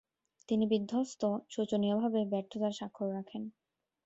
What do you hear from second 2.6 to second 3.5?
স্বাক্ষর রাখেন।